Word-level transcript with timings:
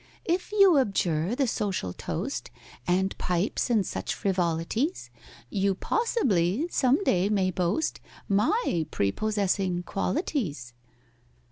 "If 0.25 0.51
you 0.51 0.79
abjure 0.79 1.35
the 1.35 1.45
social 1.45 1.93
toast, 1.93 2.49
And 2.87 3.15
pipes, 3.19 3.69
and 3.69 3.85
such 3.85 4.15
frivolities, 4.15 5.11
You 5.51 5.75
possibly 5.75 6.67
some 6.71 7.03
day 7.03 7.29
may 7.29 7.51
boast 7.51 7.99
My 8.27 8.87
prepossessing 8.89 9.83
qualities!" 9.83 10.73